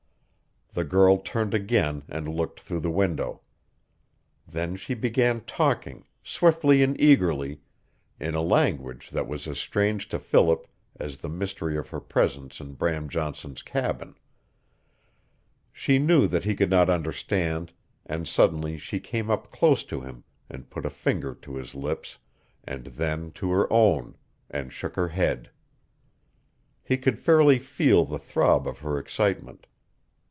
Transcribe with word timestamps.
The 0.73 0.85
girl 0.85 1.17
turned 1.17 1.53
again 1.53 2.03
and 2.07 2.29
looked 2.29 2.61
through 2.61 2.79
the 2.79 2.89
window. 2.89 3.41
Then 4.47 4.77
she 4.77 4.93
began 4.93 5.41
talking, 5.41 6.05
swiftly 6.23 6.81
and 6.81 6.97
eagerly, 6.97 7.59
in 8.21 8.35
a 8.35 8.41
language 8.41 9.09
that 9.09 9.27
was 9.27 9.47
as 9.47 9.59
strange 9.59 10.07
to 10.07 10.17
Philip 10.17 10.65
as 10.97 11.17
the 11.17 11.27
mystery 11.27 11.77
of 11.77 11.89
her 11.89 11.99
presence 11.99 12.61
in 12.61 12.75
Bram 12.75 13.09
Johnson's 13.09 13.61
cabin. 13.63 14.15
She 15.73 15.99
knew 15.99 16.25
that 16.27 16.45
he 16.45 16.55
could 16.55 16.69
not 16.69 16.89
understand, 16.89 17.73
and 18.05 18.25
suddenly 18.25 18.77
she 18.77 19.01
came 19.01 19.29
up 19.29 19.51
close 19.51 19.83
to 19.83 19.99
him 19.99 20.23
and 20.49 20.69
put 20.69 20.85
a 20.85 20.89
finger 20.89 21.35
to 21.35 21.55
his 21.55 21.75
lips, 21.75 22.17
and 22.63 22.85
then 22.85 23.31
to 23.33 23.51
her 23.51 23.67
own, 23.73 24.15
and 24.49 24.71
shook 24.71 24.95
her 24.95 25.09
head. 25.09 25.49
He 26.81 26.95
could 26.97 27.19
fairly 27.19 27.59
feel 27.59 28.05
the 28.05 28.17
throb 28.17 28.65
of 28.65 28.79
her 28.79 28.97
excitement. 28.97 29.67